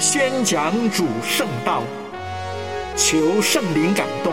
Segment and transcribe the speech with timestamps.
[0.00, 1.82] 宣讲主圣道。
[2.96, 4.32] 求圣灵感动，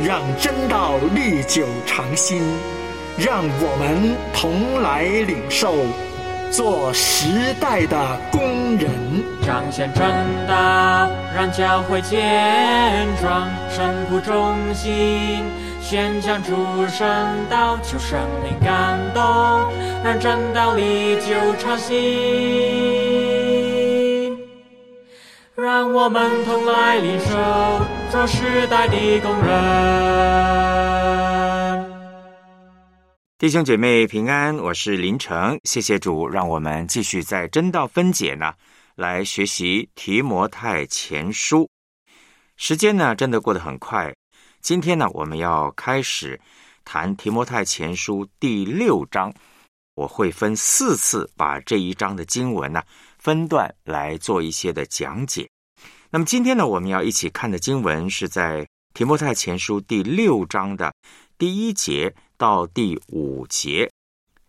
[0.00, 2.40] 让真道历久长新。
[3.18, 5.74] 让我们同来领受，
[6.52, 7.26] 做时
[7.60, 7.96] 代的
[8.30, 8.88] 工人。
[9.44, 10.04] 彰显真
[10.46, 15.42] 道，让教会健壮；神徒忠心。
[15.82, 16.52] 宣讲主
[16.86, 17.08] 圣
[17.50, 19.22] 道，求圣灵感动，
[20.04, 23.35] 让真道历久长新。
[25.56, 27.34] 让我们同来领受，
[28.12, 29.56] 这时代的工人。
[33.38, 38.52] 弟兄姐妹平安，我是林成，谢谢主，让我们继续在真道分解呢，
[38.96, 41.70] 来学习提摩太前书。
[42.58, 44.14] 时间呢，真的过得很快。
[44.60, 46.38] 今天呢，我们要开始
[46.84, 49.32] 谈提摩太前书第六章。
[49.94, 52.82] 我会分四次把这一章的经文呢
[53.26, 55.50] 分段来做一些的讲解。
[56.10, 60.94] 那么今天呢，我们要一起看的经文是在提摩太前书第六章的
[61.36, 63.90] 第一节到第五节。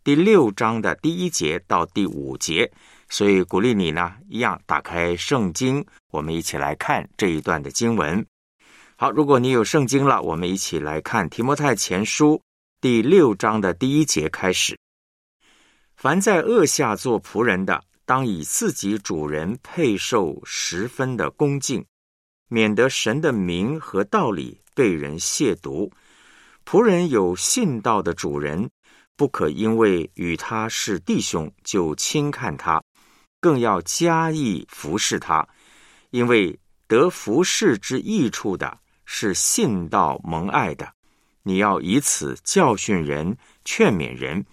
[0.04, 2.72] 第六章的第一节到第五节，
[3.10, 8.24] 所以鼓励你呢，一样打开圣经，我们一起来看这一段的经文。
[8.96, 12.40] 好，如果你有圣经了，我们一起来看提摩太前书
[12.80, 14.78] 第六章的第一节开始。
[15.96, 21.86] 凡在恶下做仆人的，当以自己主人配受十分的恭敬，
[22.48, 25.92] 免得神的名和道理被人亵渎。
[26.66, 28.70] 仆人有信道的主人，
[29.18, 32.82] 不可因为与他是弟兄就轻看他，
[33.42, 35.46] 更要加以服侍他，
[36.12, 36.58] 因为
[36.88, 38.80] 得服侍之益处的。
[39.10, 40.92] 是信道蒙爱的，
[41.44, 44.46] 你要以此教训人、劝勉人。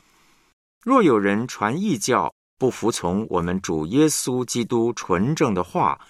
[0.81, 6.01] 若有人传异教，不服从我们主耶稣基督纯正的话，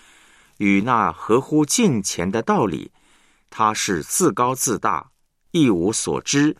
[0.58, 2.92] 与那合乎敬虔的道理，
[3.50, 5.10] 他是自高自大，
[5.50, 6.56] 一无所知，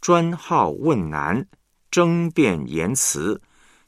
[0.00, 1.46] 专好问难，
[1.90, 3.40] 争辩言辞，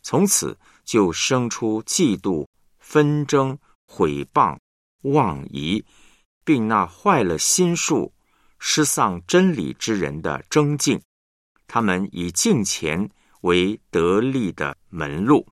[0.03, 2.47] 从此就生出嫉妒、
[2.79, 4.59] 纷争、毁谤、
[5.03, 5.85] 妄疑。
[6.45, 8.13] 并那坏了心术、
[8.61, 11.03] 失丧真理之人的争竞，
[11.67, 13.11] 他们以敬虔
[13.47, 15.47] 为得利的门路。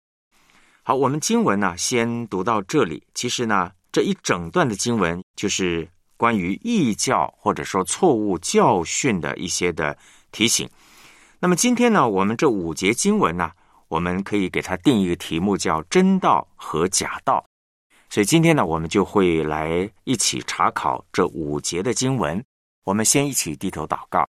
[0.83, 3.05] 好，我们经文呢，先读到这里。
[3.15, 9.97] 其实呢，这一整段的经文就是关于异教或者说错误教训的一些的
[10.33, 10.69] 提醒。
[11.39, 13.53] 那么今天呢，我们这五节经文呢，
[13.87, 17.47] 我们可以给它定一个题目，叫真道和假道。
[18.11, 22.45] 所以今天呢，我们就会来一起查考这五节的经文。
[22.85, 24.29] 我们先一起低头祷告，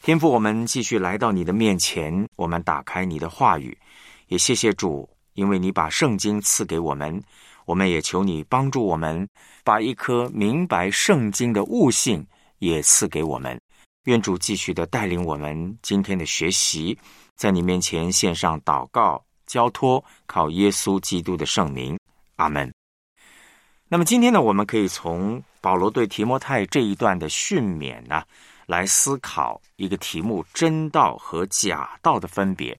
[0.00, 3.76] 天父，我们继续来到你的面前，我们打开你的话语，
[4.28, 7.20] 也谢谢主，因为你把圣经赐给我们，
[7.66, 9.28] 我们也求你帮助我们，
[9.64, 12.26] 把一颗明白圣经的悟性
[12.58, 13.60] 也赐给我们。
[14.04, 16.98] 愿主继续的带领我们今天的学习，
[17.36, 21.98] 在你面前献上祷告交托，靠耶稣基督的圣名。
[22.36, 22.72] 阿门。
[23.88, 28.22] 那么今天呢，我们可以从保罗对提摩太这一段的训勉呢，
[28.68, 32.78] 来思考一个题目：真道和假道的分别。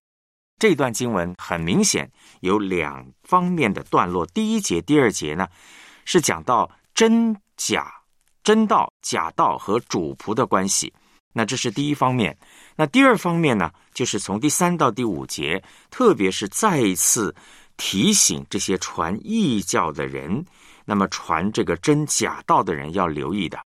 [0.59, 2.09] 这段经文很明显
[2.41, 4.25] 有两方面的段落。
[4.27, 5.47] 第一节、第二节呢，
[6.05, 7.91] 是讲到真假、
[8.43, 10.93] 真道、假道和主仆的关系。
[11.33, 12.37] 那这是第一方面。
[12.75, 17.35] 那第二方面呢，就是从第三到第五节，特别是再一次。
[17.81, 20.45] 提醒这些传异教的人，
[20.83, 23.57] 那么传这个真假道的人要留意的。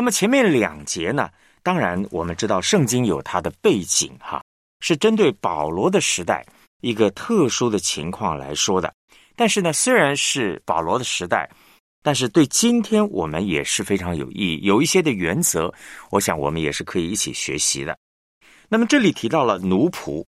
[0.00, 1.28] 那么前面两节呢，
[1.62, 4.42] 当然我们知道圣经有它的背景哈，
[4.80, 6.42] 是针对保罗的时代
[6.80, 8.90] 一个特殊的情况来说的。
[9.36, 11.46] 但是呢，虽然是保罗的时代，
[12.02, 15.70] 但是对今天我们也是非常有意义，有一些的原则，
[16.08, 17.94] 我想我们也是可以一起学习的。
[18.70, 20.24] 那么这里提到了奴仆。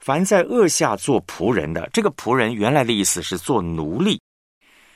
[0.00, 4.20] 凡在恶下做仆人的，这个仆人原来的意思是做奴隶，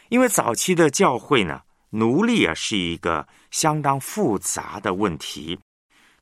[0.08, 5.58] 因为早期的教会呢，奴隶啊是一个相当复杂的问题，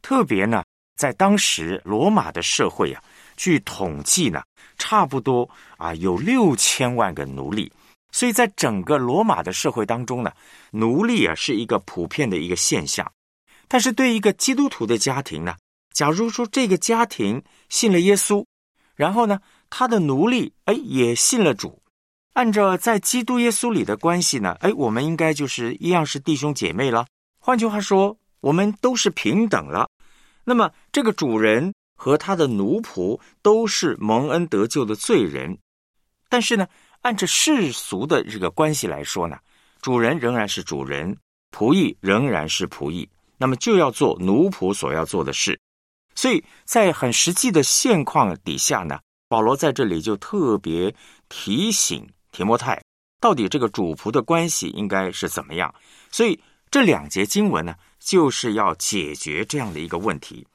[0.01, 0.63] 特别呢
[0.97, 3.03] 在当时罗马的社会啊，
[3.37, 4.43] 据统计呢，
[4.79, 7.71] 差不多啊有六千万个奴隶，
[8.13, 10.33] 所以在整个罗马的社会当中呢，
[10.71, 13.11] 奴隶啊是一个普遍的一个现象。
[13.69, 15.57] 但是对一个基督徒的家庭呢，
[15.93, 18.47] 假如说这个家庭信了耶稣，
[18.95, 21.83] 然后呢，他的奴隶哎也信了主，
[22.37, 27.07] 按照在基督耶稣里的关系呢，哎，我们应该就是一样是弟兄姐妹了。
[27.39, 29.89] 换句话说，我们都是平等了。
[30.45, 35.59] 那么这个主人和他的奴仆都是蒙恩得救的罪人，
[36.29, 36.67] 但是呢。
[37.03, 39.39] 按照世俗的这个关系来说呢，
[39.81, 41.17] 主人仍然是主人，
[41.57, 45.61] 仆役仍然是仆役，那么就要做奴仆所要做的事。
[46.17, 48.99] 所以在很实际的现况底下呢，
[49.29, 50.93] 保罗在这里就特别
[51.29, 52.05] 提醒
[52.37, 52.79] 提摩太，
[53.19, 55.75] 到底这个主仆的关系应该是怎么样。
[56.11, 56.39] 所以
[56.71, 60.47] 这两节经文呢，就是要解决这样的一个问题。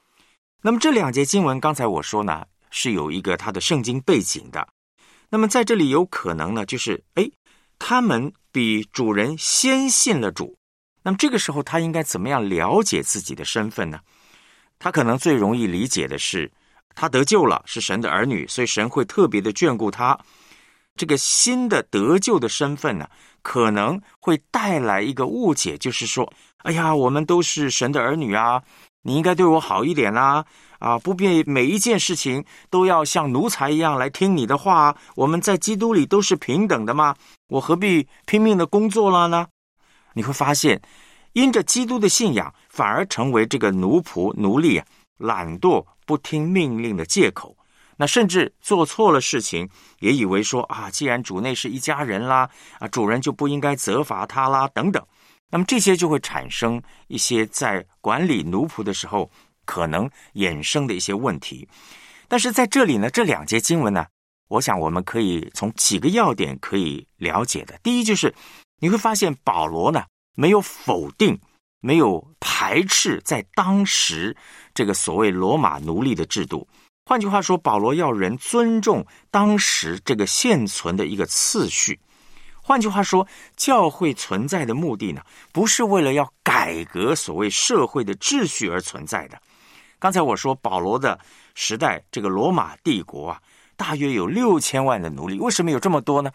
[0.62, 4.68] 那么这两节经文，刚才我说呢，是有一个它的圣经背景的。
[5.30, 7.28] 那么在这里有可能呢，就是哎，
[7.80, 10.56] 他们比主人先信了主。
[11.02, 14.00] 那么这个时候他应该怎么样了解自己的身份呢？
[14.78, 16.52] 他可能最容易理解的是，
[16.94, 20.20] 他得救了，是神的儿女，所以神会特别的眷顾他。
[20.96, 23.08] 这个新的得救的身份呢，
[23.42, 26.32] 可能会带来一个误解，就是说，
[26.64, 28.62] 哎呀，我们都是神的儿女啊，
[29.04, 30.46] 你应该对我好一点啦。
[30.80, 34.96] 啊，不必每一件事情都要像奴才一样来听你的话。
[35.16, 37.16] 我们在基督里都是平等的吗？
[37.50, 39.48] 我何必拼命的工作了呢？
[40.14, 40.82] 你会发现，
[41.34, 44.86] 因着基督的信仰，反而成为这个奴仆、奴隶啊，
[45.18, 47.56] 懒惰、不听命令的借口。
[48.02, 49.70] 那甚至做错了事情，
[50.00, 52.50] 也以为说啊，既然主内是一家人啦，
[52.80, 55.06] 啊，主人就不应该责罚他啦，等等。
[55.52, 59.30] 那么这些就会产生一些在管理奴仆的时候。
[59.64, 61.66] 可能衍生的一些问题，
[62.28, 64.06] 但是在这里呢，这两节经文呢，
[64.50, 67.80] 我想我们可以从几个要点可以了解的。
[67.84, 68.34] 第一就是
[68.82, 70.04] 你会发现保罗呢
[70.36, 71.40] 没有否定、
[71.80, 74.36] 没有排斥在当时
[74.74, 76.68] 这个所谓罗马奴隶的制度。
[77.12, 82.00] 换句话说，保罗要人尊重当时这个现存的一个次序。
[82.62, 83.28] 换句话说，
[83.58, 85.22] 教会存在的目的呢，
[85.52, 89.38] 不是为了要改革所谓社会的秩序而存在的。
[90.00, 91.20] 刚才我说保罗的
[91.54, 93.42] 时代，这个罗马帝国啊，
[93.76, 95.38] 大约有六千万的奴隶。
[95.38, 96.32] 为什么有这么多呢？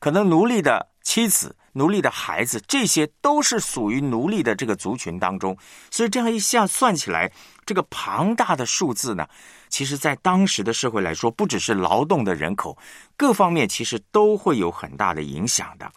[0.00, 5.56] 可能奴隶的妻子、奴隶的孩子，这些都是属于奴隶的这个族群当中。
[5.90, 7.30] 所以这样一下算起来，
[7.64, 9.28] 这个庞大的数字呢，
[9.68, 12.76] 其实在当时的社会来说，不只是劳动的人口，
[13.16, 15.90] 各方面其实都会有很大的影响的。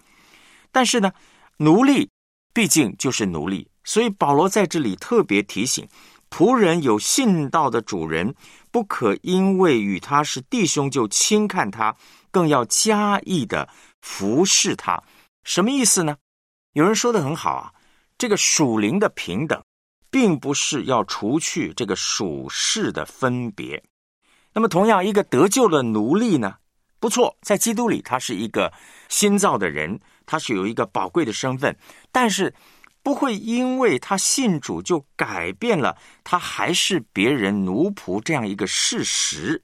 [0.72, 1.12] 但是呢，
[1.58, 2.10] 奴隶
[2.54, 5.88] 毕竟就是奴隶，所以保罗在这里特别提醒。
[6.30, 8.34] 仆人有信道的主人，
[8.72, 11.96] 不可因为与他是弟兄就轻看他，
[12.32, 13.70] 更要加意的
[14.04, 15.02] 服侍他。
[15.44, 16.16] 什么意思呢？
[16.74, 17.74] 有人说的很好啊，
[18.18, 19.64] 这个属灵的平等，
[20.12, 23.84] 并不是要除去这个属世的分别。
[24.54, 26.58] 那么，同样一个得救的奴隶呢，
[27.00, 28.72] 不错，在基督里他是一个
[29.10, 31.76] 新造的人，他是有一个宝贵的身份，
[32.12, 32.54] 但是。
[33.06, 39.62] 不会因为他信主就改变了他还是别人奴仆这样一个事实。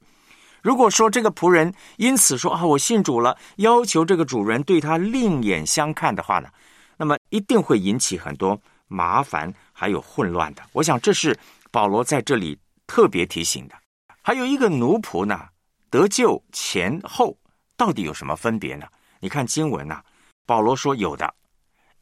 [0.62, 6.48] 如果说这个仆人因此说啊，我信主了，要求这个主人对他另眼相看的话呢，
[6.96, 10.62] 那么一定会引起很多麻烦还有混乱的。
[10.72, 11.38] 我想这是
[11.70, 13.74] 保罗在这里特别提醒的。
[14.22, 15.48] 还有一个奴仆呢，
[15.88, 17.36] 得救前后
[17.76, 18.86] 到底有什么分别呢？
[19.18, 20.02] 你看经文呐，
[20.46, 21.34] 保罗说有的。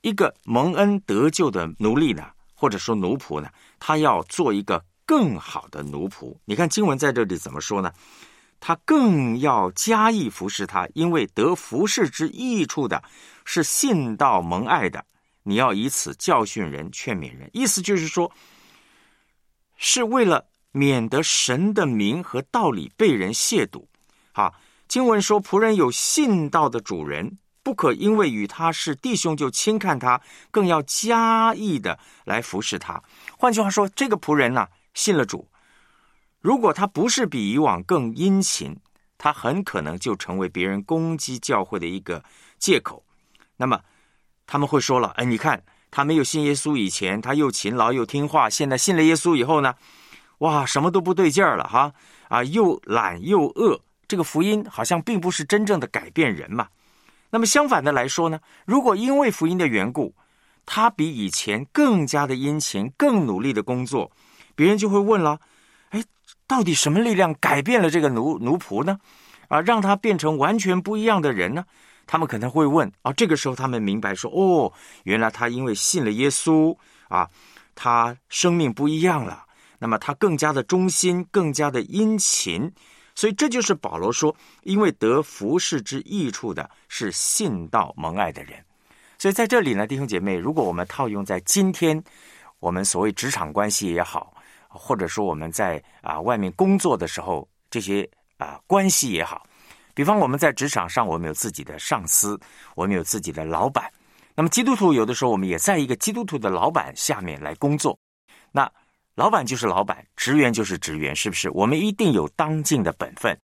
[0.03, 2.25] 一个蒙恩得救的奴隶呢，
[2.55, 3.49] 或者说奴仆呢，
[3.79, 6.37] 他要做一个更好的奴仆。
[6.45, 7.93] 你看经文在这里怎么说呢？
[8.61, 13.03] 他更要加以服侍他，因为得服侍之益处的
[13.45, 15.05] 是信道蒙爱的。
[15.43, 18.31] 你要以此教训人、劝勉人，意思就是说，
[19.77, 23.85] 是为了免得神的名和道理被人亵渎。
[24.33, 24.55] 好，
[24.87, 27.39] 经文说仆人有信道的主人。
[27.61, 30.19] 不可因为与他是弟兄就轻看他，
[30.51, 33.03] 更要加意的来服侍他。
[33.37, 35.47] 换句话说，这个仆人呢信了主，
[36.49, 38.75] 如果他不是比以往更殷勤，
[39.19, 42.25] 他很可能就成为别人攻击教会的一个
[42.59, 43.05] 借口。
[43.59, 43.79] 那么
[44.47, 49.75] 他们会说了：“哎，你看他没有信耶稣以前，他又勤劳又听话；现在信了耶稣以后呢，
[50.39, 51.93] 哇，什么都不对劲儿了哈！
[52.31, 56.69] 啊，又懒又恶，这个福音好像并不是真正的改变人嘛。”
[57.29, 60.15] 那么相反的来说呢，如果因为福音的缘故，
[60.65, 64.11] 他比以前更加的殷勤、更努力的工作，
[64.55, 65.39] 别人就会问了：
[66.49, 68.99] 到底什么力量改变了这个奴奴仆呢？
[69.47, 71.65] 啊，让他变成完全不一样的人呢？
[72.07, 74.73] 他们可能会问啊，这个时候他们明白说，哦，
[75.05, 76.77] 原来他因为信了耶稣
[77.09, 77.29] 啊，
[77.75, 79.45] 他生命不一样了，
[79.79, 82.73] 那么他更加的忠心，更加的殷勤，
[83.15, 88.53] 所以这就是保罗说，因为得服侍之益处的是信道蒙爱的人。
[89.19, 92.03] 所以在这里呢，弟兄姐妹，如果我们套用在今天，
[92.59, 94.33] 我们所谓职场关系也好，
[94.79, 99.45] 或者说我们在啊外面工作的时候，这些啊关系也好。
[99.95, 102.39] 比方我们在职场上，我们有自己的上司，
[102.77, 103.91] 我们有自己的老板。
[104.37, 107.99] 那么基督徒有的时候，我们也在一个基督徒的老板下面来工作。
[108.53, 108.71] 那
[109.17, 111.51] 老板就是老板，职员就是职员，是不是？
[111.51, 113.37] 我们一定有当尽的本分。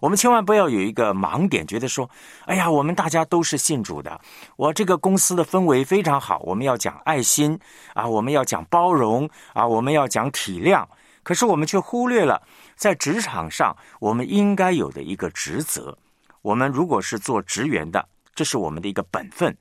[0.00, 2.10] 我们千万不要有一个盲点，觉得说
[2.46, 4.20] ：“哎呀，我们大家都是信主的，
[4.56, 7.58] 我这个公司的氛围非常好，我们要讲爱心
[7.94, 10.84] 啊，我们要讲包容啊，我们要讲体谅。”
[11.22, 12.42] 可是我们却忽略了。
[12.76, 15.96] 在职场上，我们应该有的一个职责。
[16.40, 19.54] 我们如果是做职员的，这是我们的一个本分。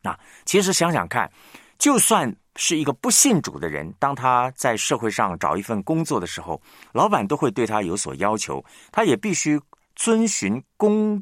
[0.00, 1.30] 那其实想想看，
[1.80, 9.58] 就算是一个不信主的人，当他在社会上找一份工作的时候，老板都会对他有所要求，他也必须
[9.96, 11.20] 遵循公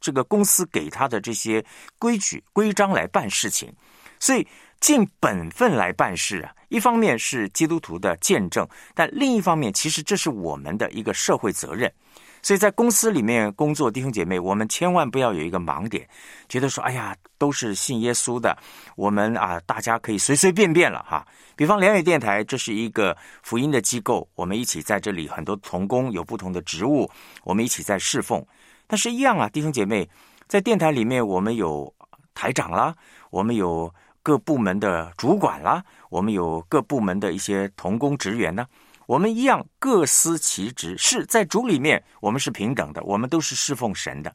[0.00, 1.64] 这个公司给他的这些
[1.98, 3.72] 规矩规章来办事情。
[4.18, 4.44] 所以。
[4.80, 11.92] 尽本分来办事啊，一方面是基督徒的见证，但另一方面，其实这是我们的一个社会责任。
[12.42, 16.08] 所以在公司里面工作，弟兄姐妹，我们千万不要有一个盲点，
[16.48, 18.56] 觉得说：“哎呀，都是信耶稣的，
[18.96, 21.26] 我们啊，大家可以随随便便了哈。”
[21.56, 27.10] 比方良友电台，这是一个福音的机构，我们一起在这里，很多同工有不同的职务，
[27.44, 28.44] 我们一起在侍奉。
[28.86, 30.08] 但是，一样啊，弟兄姐妹，
[30.46, 31.92] 在电台里面，我们有
[32.34, 32.94] 台长啦，
[33.30, 33.92] 我们有。
[34.20, 38.66] 各部门的主管啦，我们有各部门的一些同工职员呢，
[39.08, 44.34] 我们一样各司其职，是在主里面我们是平等的，我们都是侍奉神的。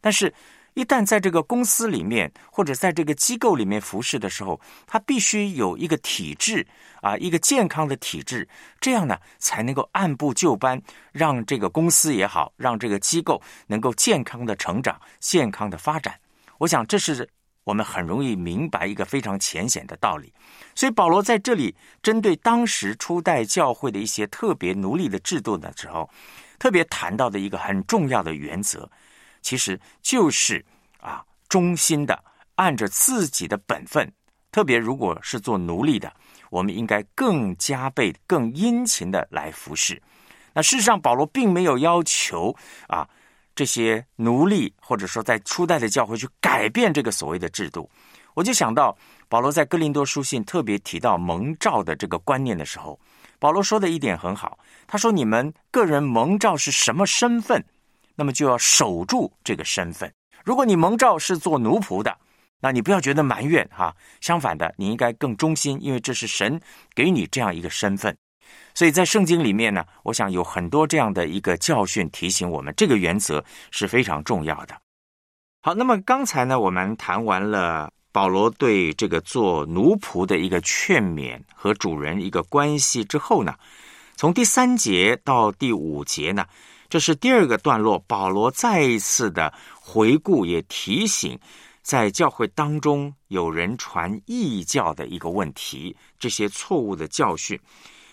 [0.00, 0.34] 但是，
[0.74, 6.66] 一旦在这个公司里面或者在这个机构里面服侍的时候，他必须有一个体制
[7.00, 8.48] 啊，一个健康的体制，
[8.80, 10.82] 这样呢才能够按部就班，
[11.12, 16.18] 让这个公司也好，让这个机构能够健康的成长、健康的发展。
[16.58, 17.28] 我想这是。
[17.68, 20.32] 我们很容易明白一个非常浅显的道理，
[20.74, 26.08] 所以保罗在这里针对当时初代教会的一些特别奴隶的制度的时候，
[26.58, 28.90] 特别谈到的一个很重要的原则，
[29.42, 30.64] 其实就是
[30.98, 32.18] 啊，忠心的
[32.54, 34.10] 按着自己的本分，
[34.50, 36.10] 特别如果是做奴隶的，
[36.48, 40.02] 我们应该更加倍、更殷勤的来服侍。
[40.54, 42.56] 那事实上，保罗并没有要求
[42.86, 43.06] 啊。
[43.58, 47.90] 这些奴隶，或者说在初代的教会去改变这个所谓的制度，
[48.34, 48.96] 我就想到
[49.28, 52.96] 保罗在哥林多书信特别提到蒙召的这个观念的时候，
[53.40, 57.64] 保罗说的一点很好，他说：“你们个人蒙召是什么身份，
[58.14, 60.08] 那么就要守住这个身份。
[60.44, 62.16] 如果你蒙召是做奴仆的，
[62.60, 66.60] 那你不要觉得埋怨哈，相反的，你应该更忠心，因为这是神
[66.94, 68.16] 给你这样一个身份。”
[68.74, 74.76] 所以在圣经里面呢，我想有很多这样的一个教训提醒我们，这个原则是非常重要的。
[75.62, 83.54] 好，那么刚才呢，我们谈完了保罗对这个做奴仆的一个劝勉和主人一个关系之后呢，
[84.14, 86.46] 从第三节到第五节呢，
[86.88, 91.38] 这是第二个段落，保罗再一次的回顾，也提醒
[91.82, 97.58] 在教会当中有人传异教的一个问题，这些错误的教训。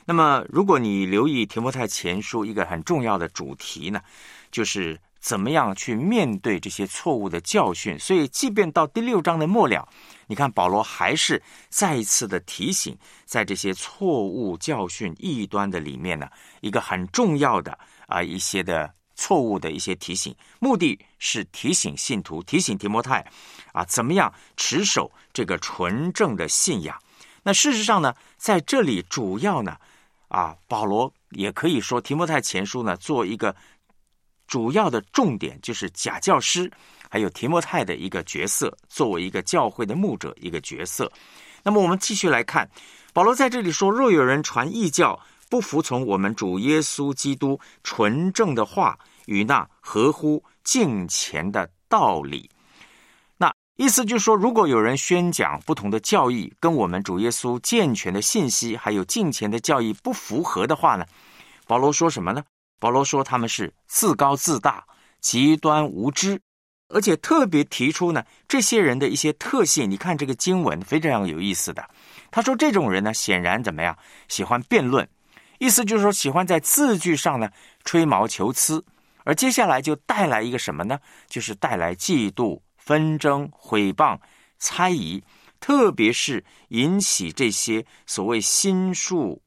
[0.07, 3.99] 那么，如果你留意提摩太前书一个很重要的主题呢，
[4.51, 7.97] 就是怎么样去面对这些错误的教训。
[7.97, 9.87] 所以，即便到第六章的末了，
[10.27, 12.95] 你看保罗还是再一次的提醒，
[13.25, 16.29] 在这些错误教训异端的里面呢，
[16.61, 23.25] 一个很重要的啊一些的错误的一些提醒，目的是提醒信徒，提醒提摩太
[23.73, 26.95] 啊，怎么样持守这个纯正的信仰。
[27.41, 29.75] 那事实上呢，在这里主要呢。
[30.35, 33.55] 啊，保罗也可以说，提摩太前书呢，做一个
[34.47, 36.69] 主要的重点，就是假教师，
[37.09, 41.09] 还有提摩太的一个角色，作为一个教会的牧者一个角色。
[41.63, 42.69] 那么，我们继续来看，
[43.13, 45.17] 保罗在这里说：若有人传异教，
[45.49, 52.49] 不服从我们主耶稣基督纯正的话与那合乎敬虔的道理。
[53.77, 61.05] 意思就是说，如果有人宣讲不同的教义，跟我们主耶稣健全的信息还有近前的教义不符合的话呢？
[61.67, 62.41] 保罗说什么呢？
[62.79, 64.85] 保罗说他们是自高自大、
[65.19, 66.39] 极端无知，
[66.87, 69.91] 而且特别提出呢这些人的一些特性。
[69.91, 71.85] 你看这个经文非常有意思的，
[72.31, 73.97] 他说这种人呢显然怎么样？
[74.29, 75.05] 喜欢辩论，
[75.59, 77.49] 意思就是说喜欢在字句上呢
[77.83, 78.85] 吹毛求疵，
[79.25, 80.97] 而接下来就带来一个什么呢？
[81.27, 82.61] 就是带来嫉妒。
[82.85, 84.19] 纷争、毁谤、
[84.59, 85.23] 猜疑，
[85.59, 89.41] 特别是引起这些所谓心术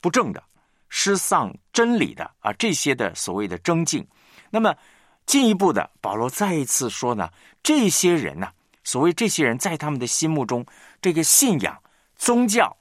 [0.00, 0.40] 不正的、
[0.88, 4.06] 失丧真理的啊这些的所谓的争竞。
[4.50, 4.72] 那么
[5.26, 7.28] 进一步的，保罗再一次说呢，
[7.60, 8.52] 这些人呢，
[8.84, 10.64] 所谓这些人在他们的心目中，
[11.02, 11.82] 这个信仰
[12.14, 12.76] 宗教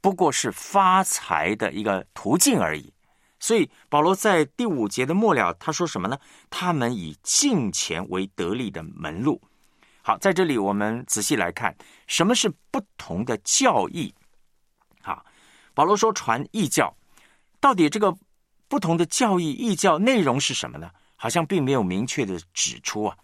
[0.00, 2.94] 不过是发财的一个途径而已。
[3.40, 6.18] 所以保罗在第五节的末了，他说什么呢？
[6.50, 9.40] 他们以敬钱为得利的门路。
[10.02, 11.76] 好，在这里我们仔细来看，
[12.06, 14.12] 什么是不同的教义？
[15.02, 15.24] 好，
[15.74, 16.96] 保罗说传异教，
[17.60, 18.16] 到底这个
[18.68, 20.90] 不同的教义异教内容是什么呢？
[21.16, 23.16] 好像并没有明确的指出啊。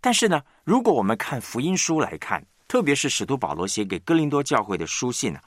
[0.00, 5.40] 但是呢，如果我们看福音书来看，特别是使徒保罗写给哥林多教会的书信呢，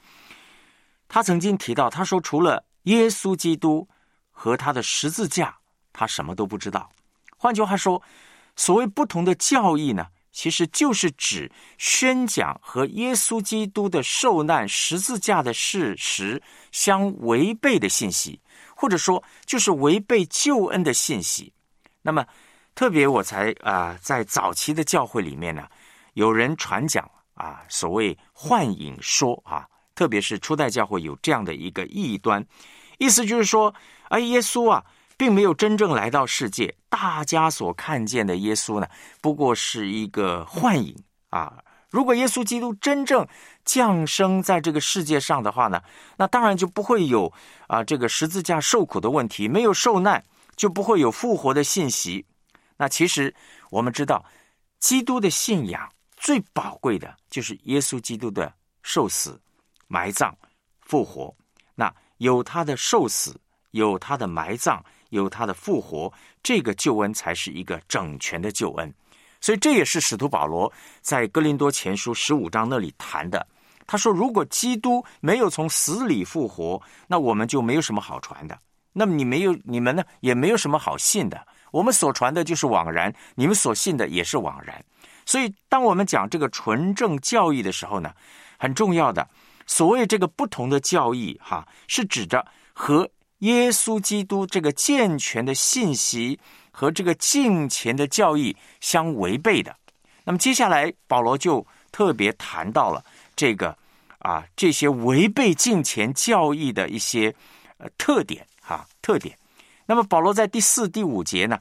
[1.08, 3.86] 他曾经提到，他说除了耶稣基督
[4.30, 5.54] 和他的十字架，
[5.92, 6.88] 他什么都不知道。
[7.36, 8.02] 换句话说，
[8.56, 16.42] 所谓不同的教义呢，其实就是指宣讲和耶稣基督的受难、十字架的事实
[16.72, 18.40] 相违背的信息，
[18.74, 21.52] 或者说就是违背救恩的信息。
[22.00, 22.24] 那么，
[22.74, 25.68] 特别我才啊，在早期的教会里面呢，
[26.14, 32.42] 有人传讲啊，所谓幻影说啊，特别是初代教会有这样的一个异端。
[32.98, 33.74] 意思就是说，
[34.08, 34.84] 哎，耶稣啊，
[35.16, 36.74] 并没有真正来到世界。
[36.88, 38.88] 大家所看见的耶稣呢，
[39.20, 40.94] 不过是一个幻影
[41.30, 41.62] 啊。
[41.90, 43.26] 如果耶稣基督真正
[43.64, 45.80] 降生在这个世界上的话呢，
[46.18, 47.32] 那当然就不会有
[47.66, 50.22] 啊这个十字架受苦的问题，没有受难，
[50.54, 52.26] 就不会有复活的信息。
[52.76, 53.34] 那其实
[53.70, 54.24] 我们知道，
[54.80, 58.52] 基督的信仰最宝贵的就是耶稣基督的
[58.82, 59.40] 受死、
[59.86, 60.36] 埋葬、
[60.80, 61.34] 复活。
[62.18, 63.34] 有他的受死，
[63.72, 68.92] 有他的埋葬，有他的复活，这个救恩才是一个整全的救恩。
[69.40, 73.46] 所以这也是使徒保罗在哥林多前书十五章那里谈的。
[73.86, 78.58] 他说：“如果基督没有从死里复活，那我们就没有什么好传的。
[78.92, 81.46] 那么你没有，你们呢，也没有什么好信的。
[81.70, 84.84] 我们所传的就是枉然，你们所信的也是枉然。
[85.24, 88.12] 所以，当我们讲这个纯正教义的时候呢，
[88.58, 89.26] 很重要的。”
[89.68, 93.08] 所谓这个不同的教义，哈，是指着和
[93.40, 99.76] 耶稣基督这个健全的信息和这个敬虔的教义相违背的。
[100.24, 103.04] 那么接下来保罗就特别谈到了
[103.36, 103.76] 这个
[104.20, 107.32] 啊这些违背敬虔教义的一些
[107.76, 109.38] 呃特点，哈特点。
[109.84, 111.60] 那么保罗在第四、第五节呢，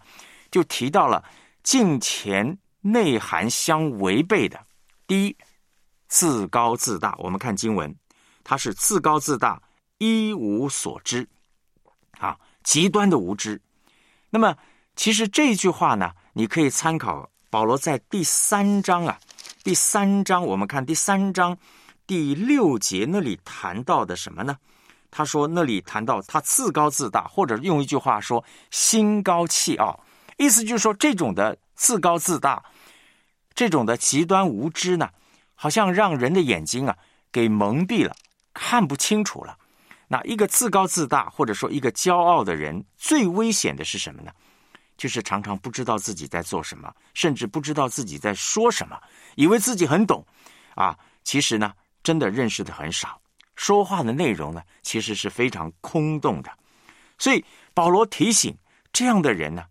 [0.50, 1.22] 就提到了
[1.62, 4.58] 敬虔内涵相违背的。
[5.06, 5.36] 第一。
[6.08, 7.96] 自高自大，我们看经文，
[8.44, 9.62] 他是自高自大，
[9.98, 11.28] 一无所知，
[12.20, 13.62] 啊，极端的无知。
[14.30, 14.56] 那么，
[14.96, 19.20] 其实这句话呢，你可以参考保罗在第三章啊，
[19.64, 21.58] 第三章我们看第三章
[22.06, 24.58] 第六节那里谈到的什么呢？
[25.10, 30.04] 他说那里谈到他自高自大，或者用一句话说心高气傲，
[30.38, 32.64] 意思就是说这种的自高自大，
[33.56, 35.10] 这种的极端无知呢。
[35.58, 36.96] 好像让人的眼睛啊
[37.32, 38.16] 给蒙蔽了，
[38.54, 39.58] 看不清楚了。
[40.08, 44.32] 那一个自高自大，或者说一个骄傲的人，最危险的是什么呢？
[44.96, 48.98] 就是常常不知道自己在做什么，甚至不知道自己在说什么，
[49.36, 50.26] 以为自己很懂，
[50.76, 53.20] 啊，其实呢，真的认识的很少，
[53.56, 56.52] 说话的内容呢，其实是非常空洞的。
[57.18, 57.44] 所以
[57.74, 58.58] 保罗提醒
[58.94, 59.66] 这样的人呢，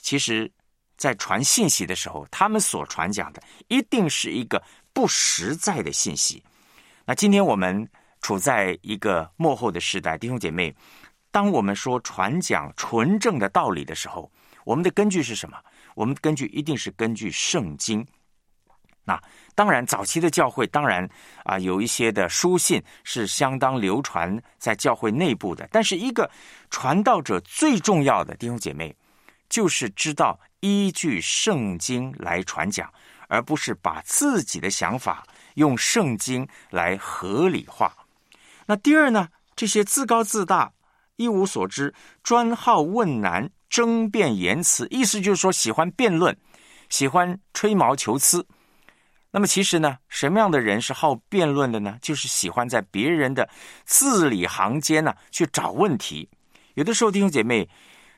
[0.00, 0.50] 其实，
[0.96, 4.62] 在传信息的时候，他们所传讲的一定是一个。
[4.96, 6.42] 不实在的信息。
[7.04, 7.86] 那今天我们
[8.22, 10.74] 处在一个幕后的时代，弟兄姐妹，
[11.30, 14.32] 当我们说传讲纯正的道理的时候，
[14.64, 15.58] 我们的根据是什么？
[15.94, 18.04] 我们根据一定是根据圣经。
[19.04, 19.22] 那
[19.54, 21.06] 当然，早期的教会当然
[21.44, 25.68] 啊，有一些的书信是相当流传在教会内部的。
[25.70, 26.28] 但是，一个
[26.70, 28.96] 传道者最重要的弟兄姐妹，
[29.50, 32.90] 就是知道依据圣经来传讲。
[33.28, 37.94] 而不是把自己的想法用圣经来合理化。
[38.66, 39.28] 那第二呢？
[39.54, 40.70] 这些自高自大、
[41.16, 46.36] 一无所知、专好问难、争辩言辞，意思就是说喜欢辩论、
[46.90, 48.46] 喜欢吹毛求疵。
[49.30, 51.96] 那么其实呢，什么样的人是好辩论的呢？
[52.02, 53.48] 就是喜欢在别人的
[53.86, 56.28] 字里行间呢去找问题。
[56.74, 57.66] 有的时候，弟兄姐妹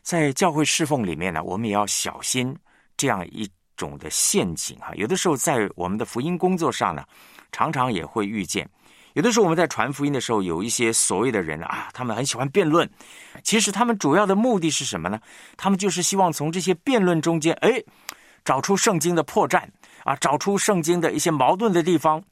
[0.02, 2.56] 在教会侍奉里面呢，我们也要小心
[2.96, 3.48] 这样一。
[3.78, 7.02] 种的陷阱啊，有的时候在我们的福音工作上呢，
[7.50, 8.68] 常常也会遇见。
[9.14, 12.88] 有的时候我们在传福音的时候，有一些所谓的人啊，他们很喜欢辩论。
[13.42, 15.18] 其实他们主要的目的是什么呢？
[15.56, 17.82] 他们就是希望从这些辩论中间，哎，
[18.44, 19.62] 找出圣经的破绽
[20.04, 22.22] 啊，找出圣经的一些矛盾的地方。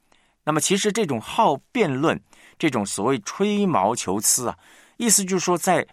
[0.43, 2.17] 那么，其实这种好辩论，
[2.57, 4.57] 这种所谓吹毛求疵啊，
[4.97, 5.85] 意思就是说，在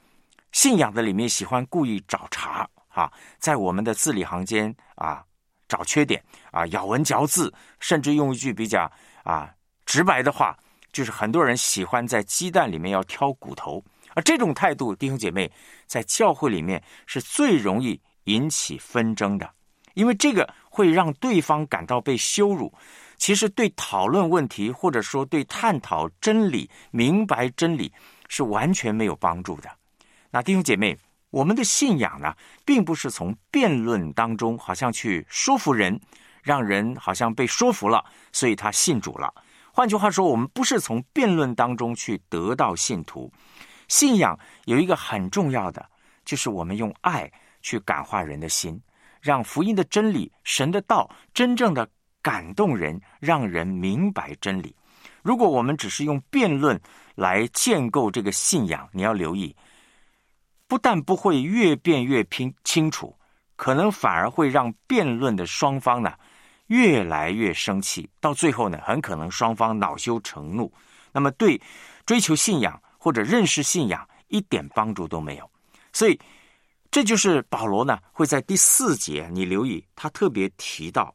[0.53, 5.25] 信仰的里面喜欢故意找茬啊，在我们的字里行间啊
[5.69, 8.91] 找缺点啊，咬文嚼字，甚至用一句比较
[9.23, 9.53] 啊
[9.87, 10.57] 直白的话，
[10.93, 15.51] 就是很多人喜欢在鸡蛋里面要挑骨头，而这种态度，弟兄姐妹
[15.87, 19.51] 在教会里面是最容易引起纷争的，
[19.95, 22.73] 因为这个会让对方感到被羞辱。
[23.17, 27.91] 其实对讨论问题，或者说对探讨真理、明白真理，
[28.29, 29.71] 是完全没有帮助的。
[30.31, 30.99] 那弟兄姐妹，
[31.35, 32.33] 我们的信仰呢，
[32.65, 36.01] 并不是从辩论当中好像去说服人，
[36.45, 39.35] 让人好像被说服了，所以他信主了。
[39.73, 43.33] 换句话说，我们不是从辩论当中去得到信徒。
[43.89, 45.85] 信仰有一个很重要的，
[46.25, 47.29] 就是我们用爱
[47.63, 48.81] 去感化人的心，
[49.21, 51.89] 让福音的真理、神的道真正的。
[52.23, 54.75] 感动人，让人明白真理。
[55.21, 56.81] 如果我们只是用辩论
[57.17, 59.55] 来建构这个信仰，你要留意，
[60.75, 63.17] 不但不会越辩越拼清楚，
[63.55, 66.13] 可能反而会让辩论的双方呢
[66.67, 70.73] 越来越生气，到最后呢，很可能双方恼羞成怒。
[71.13, 71.63] 那么对
[72.05, 75.49] 追求信仰或者认识信仰一点帮助都没有。
[75.93, 76.19] 所以，
[76.91, 81.15] 这就是保罗呢会在第四节，你留意他特别提到。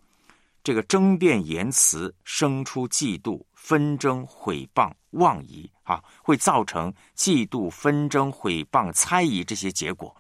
[0.64, 10.16] 这个争辩言辞生出嫉妒、纷争、毁谤、妄疑啊，会造成嫉妒、纷争、毁谤、猜疑这些结果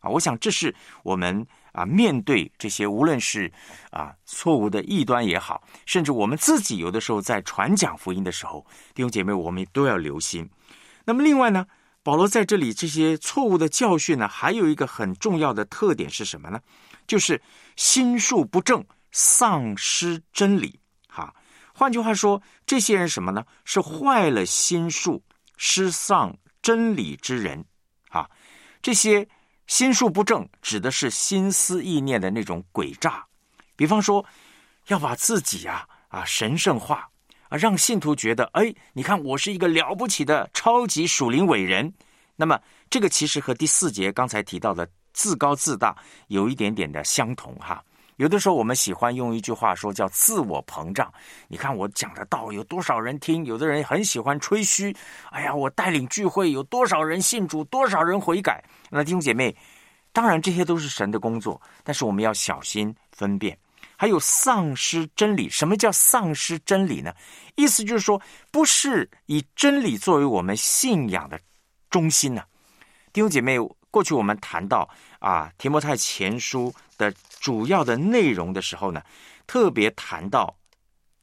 [0.00, 0.10] 啊。
[0.10, 3.52] 我想这是我们啊面对这些无论是
[3.90, 10.48] 啊错误的异端也好，甚至我们自己有的时候在传讲福音的时候，弟兄姐妹，我们都要留心。
[11.04, 11.66] 那么另外呢，
[12.02, 16.60] 保罗在这里这些错误的教训呢，还有一个很重要的特点是什么呢？
[17.06, 17.40] 就是
[17.76, 18.84] 心术不正。
[19.16, 20.80] 丧失真理，
[21.76, 23.44] 换句话说，这些人什么呢？
[23.64, 25.20] 是坏了心术、
[25.56, 27.64] 失丧真理之人，
[28.10, 28.30] 啊，
[28.80, 29.28] 这些
[29.66, 33.26] 心术不正，指的是心思意念的那种诡诈。
[33.74, 34.24] 比方说，
[34.86, 37.08] 要把自己啊啊神圣化
[37.48, 41.92] 啊，让信徒觉得，哎，你看我是一个了不起的超级属灵伟人。
[42.36, 42.56] 那么，
[42.88, 45.96] 这个其实和第四节刚才提到的自高自大
[46.28, 47.82] 有一点点的相同，哈。
[48.16, 51.12] 有的时候我们喜欢用一句话说叫自我膨胀。
[51.48, 53.44] 你看我讲的道有多少人听？
[53.44, 54.94] 有的人很喜欢吹嘘。
[55.30, 58.62] 哎呀，我带领聚会有多少人信主，多少人悔改？
[58.90, 59.54] 那弟兄姐妹，
[60.12, 63.58] 当然这些都是神的工作，但是我们要小心分辨。
[63.96, 67.12] 还有丧失真理，什么叫丧失真理呢？
[67.54, 71.40] 意思就是说，不是以真理作为我们信仰的
[71.90, 72.42] 中心呢。
[73.12, 73.56] 弟兄姐妹，
[73.94, 77.14] 过去我们谈到啊，提摩太前书的。
[77.44, 79.02] 主要的内容的时候呢，
[79.46, 80.56] 特别谈到，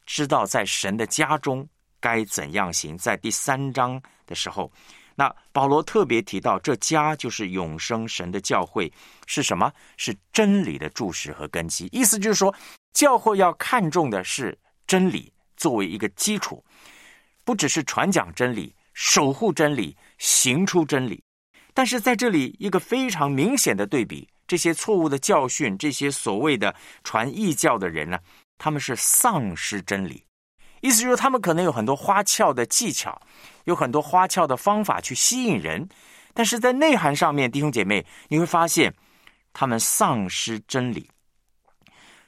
[0.05, 1.67] 知道在神的家中
[1.99, 2.95] 该怎样行。
[2.95, 4.71] 在第三章的时候，
[5.15, 8.93] 那保罗特别提到，这家就是永生神的教会，
[9.25, 9.73] 是什么？
[9.97, 11.89] 是真理的柱石和根基。
[11.91, 12.53] 意思就是说，
[12.93, 14.55] 教会要看重的是
[14.85, 16.63] 真理作为一个基础，
[17.43, 21.23] 不只是传讲真理、守护真理、行出真理。
[21.73, 24.27] 但是在这里一个非常明显的对比。
[24.47, 28.19] 这些错误的教训，这些所谓的传异教的人呢，
[28.57, 30.25] 他们是丧失真理，
[30.81, 33.17] 意思就是，他们可能有很多花俏的技巧，
[33.63, 35.87] 有很多花俏的方法去吸引人，
[36.33, 38.93] 但是在内涵上面，弟兄姐妹，你会发现
[39.53, 41.09] 他们丧失真理。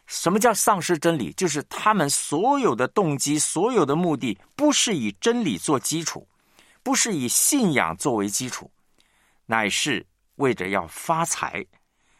[0.06, 1.34] 什么叫丧失真理？
[1.34, 6.26] 就是他们所有的动机、所有的目的，不是以真理做基础，
[6.84, 8.72] 不是以信仰作为基础，
[9.54, 10.04] 乃是
[10.38, 11.64] 为着要发财。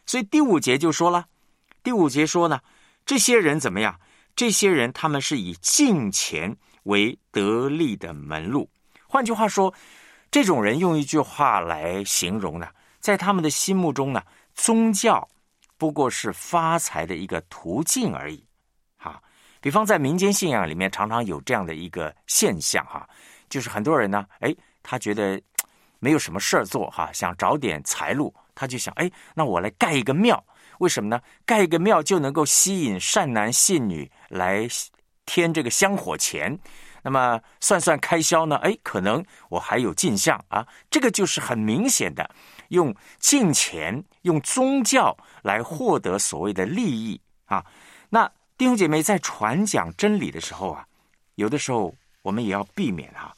[0.06, 1.26] 所以第五节就说了，
[1.82, 2.60] 第五节说呢，
[3.04, 3.98] 这些人怎么样？
[4.36, 8.70] 这些人他们是以敬钱为得利的门路。
[9.08, 9.74] 换句话说，
[10.30, 12.68] 这种人用一句话来形容呢，
[13.00, 14.22] 在他们的心目中呢，
[14.54, 15.28] 宗教
[15.76, 18.46] 不过是发财的一个途径而已。
[18.96, 19.20] 哈，
[19.60, 23.08] 比方在民间信仰里面，常常有这样的一个现象哈，
[23.48, 25.40] 就是很多人呢，哎，他觉得
[26.04, 28.32] 没有什么事儿做哈，想找点财路。
[28.54, 30.44] 他就想，哎，那我来盖一个庙，
[30.80, 31.18] 为什么呢？
[31.46, 34.68] 盖一个庙就能够吸引善男信女来
[35.24, 36.56] 添这个香火钱，
[37.02, 38.56] 那么算算开销呢？
[38.56, 40.68] 哎，可能我还有进项啊。
[40.90, 42.30] 这个就是很明显的
[42.68, 47.64] 用金钱、用宗教来获得所谓的利益啊。
[48.10, 50.86] 那弟兄姐妹在传讲真理的时候啊，
[51.36, 53.34] 有的时候我们也要避免啊，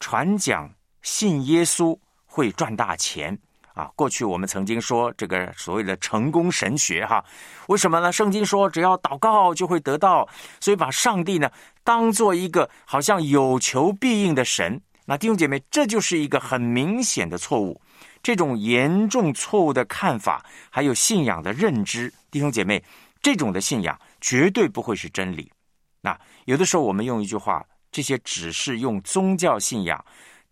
[0.00, 0.70] 传讲
[1.06, 3.38] 信耶稣会赚大钱。
[3.74, 7.24] 啊，过去我们曾经说这个所谓的成功神学哈，
[7.68, 8.10] 为什么呢？
[8.10, 10.26] 圣经说只要祷告就会得到，
[10.60, 11.48] 所以把上帝呢
[11.84, 14.80] 当做一个好像有求必应的神。
[15.04, 17.80] 那弟兄姐妹，这就是一个很明显的错误。
[18.22, 22.82] 这种严重错误的看法，还有信仰的认知，弟兄姐妹，
[23.22, 25.52] 这种的信仰绝对不会是真理。
[26.00, 30.02] 那有的时候我们用一句话，这些只是用宗教信仰。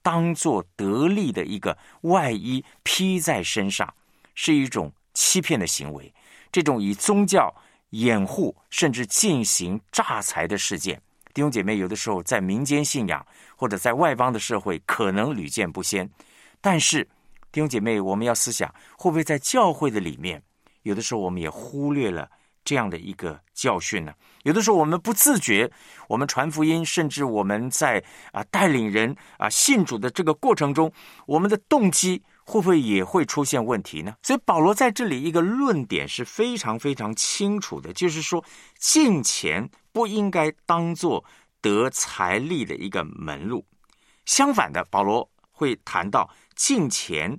[0.05, 3.93] 当做得力的一个外衣披在身上，
[4.35, 6.12] 是一种欺骗的行为。
[6.53, 7.53] 这种以宗教
[7.90, 11.01] 掩护甚至进行诈财的事件，
[11.33, 16.09] 弟兄姐妹，有的时候在民间信仰或者在外邦的社会可能屡见不鲜。
[16.61, 17.03] 但是，
[17.51, 20.43] 弟兄姐妹，我们要思想，会不会在教会的里面，
[20.83, 22.31] 有的时候我们也忽略了
[22.64, 24.12] 这样的一个教训呢？
[24.44, 25.70] 有的时候我们不自觉，
[26.09, 30.92] 我们传福音，甚至我们在啊带领人啊信主的这个过程中，
[31.27, 34.14] 我们的动机会不会也会出现问题呢？
[34.22, 38.44] 所以保罗在这里一个论点是非常非常清楚的，就是说
[38.79, 41.24] 敬钱不应该当做
[41.62, 43.64] 得财力的一个门路，
[44.27, 47.35] 相反的，保罗会谈到敬钱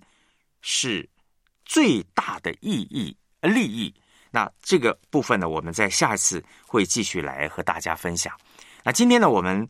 [0.61, 1.07] 是
[1.63, 3.93] 最大的意义利益。
[4.35, 8.37] 那这个部分呢，我们在下一次会继续来和大家分享。
[8.83, 9.65] 那今天呢，我们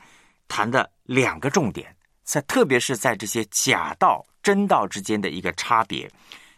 [0.48, 6.08] 谈的两个重点，在特别是在这些假道真道之间的一个差别。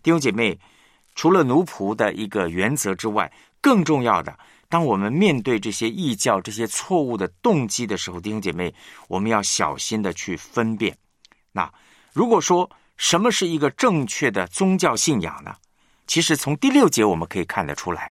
[0.01, 0.57] 弟兄姐妹，
[1.15, 4.39] 除了奴仆的一个原则之外，更重要的，
[4.69, 8.73] 当我们面对这些异教、这些错误的动机的时候，弟兄姐妹，
[9.09, 10.97] 我们要小心的去分辨。
[11.51, 11.69] 那
[12.13, 15.53] 如果说什么是一个正确的宗教信仰呢？
[16.07, 18.09] 其实从第六节我们可以看得出来，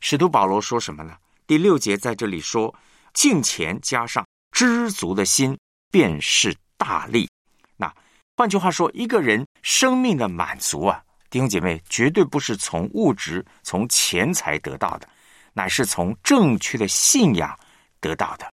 [0.00, 1.16] 使徒保罗说什么呢？
[1.44, 2.72] 第六节在这里说
[3.12, 5.58] ：“敬钱加上知足的心，
[5.90, 7.28] 便是大利。”
[7.76, 7.92] 那
[8.36, 15.08] 换句话说，一个人生命的满足啊，弟兄姐妹，绝对不是从物质、从钱财得到的，
[15.52, 17.58] 乃是从正确的信仰
[18.00, 18.48] 得到的。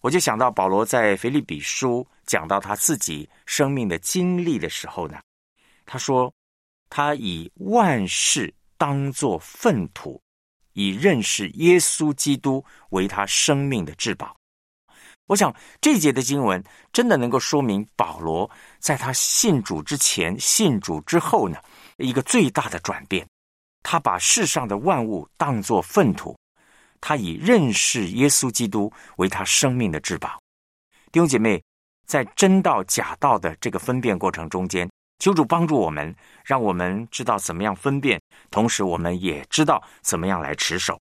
[0.00, 5.18] 我就想到保罗在腓利比书讲到他自己生命的经历的时候呢，
[5.86, 6.30] 他说。
[6.94, 10.20] 他以万事当作粪土，
[10.74, 14.36] 以认识耶稣基督为他生命的至宝。
[15.24, 21.56] 我想这一节的经文真的能够说明保罗在他信主之前、信主之后呢
[21.96, 23.26] 一个最大的转变。
[23.82, 26.36] 他把世上的万物当作粪土，
[27.00, 30.38] 他以认识耶稣基督为他生命的至宝。
[31.10, 31.62] 弟兄姐妹，
[32.06, 34.86] 在真道假道的这个分辨过程中间。
[35.22, 36.12] 求主帮助我们，
[36.44, 40.98] 让我们知道怎么样分辨，同时我们也知道怎么样来持守。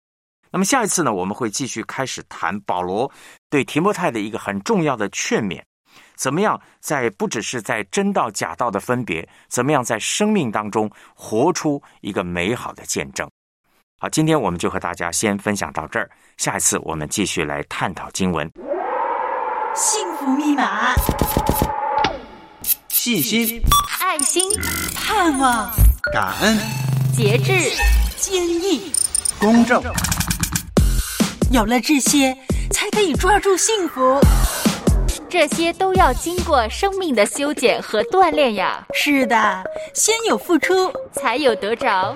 [0.51, 3.09] 那么下一次呢，我们会继续开始谈保罗
[3.49, 5.63] 对提摩太的一个很重要的劝勉：
[6.17, 13.25] 怎么样在不只是在真道假道的分别，怎么样在生命当中活出一个美好的见证。
[14.01, 18.51] 好，今天我们就和大家先分享到这儿，下一次我们继续来探讨经文。
[19.73, 20.93] 幸福密码。
[23.01, 23.61] 信心、
[24.01, 24.43] 爱心、
[24.93, 25.71] 盼望、
[26.11, 26.59] 感恩、
[27.15, 27.53] 节制、
[28.17, 28.91] 坚毅、
[29.39, 29.81] 公正，
[31.49, 32.35] 有了这些，
[32.73, 34.19] 才可以抓住幸福。
[35.29, 38.85] 这些都要经过生命的修剪和锻炼呀。
[38.93, 42.13] 是的，先有付出，才有得着。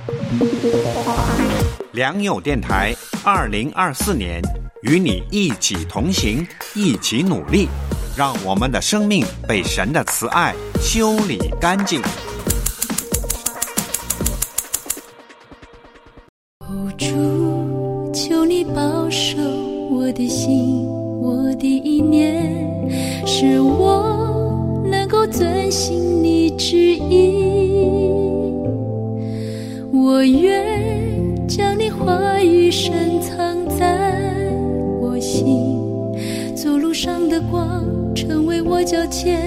[1.94, 2.94] 良友电台，
[3.24, 4.42] 二零二四年
[4.82, 7.70] 与你一起同行，一起努力。
[8.16, 12.00] 让我们的生命被神的慈爱修理干净。
[16.98, 19.38] 主，求你保守
[19.90, 20.86] 我的心，
[21.22, 22.46] 我的意念，
[23.26, 27.88] 使我能够遵行你旨意。
[29.92, 34.12] 我愿将你话语深藏在
[35.02, 35.76] 我心，
[36.56, 37.82] 走路上的光。
[38.16, 39.43] 成为我脚前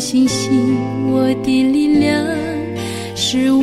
[0.00, 0.76] 坚固我信，
[1.12, 2.24] 我的力量，
[3.14, 3.59] 是。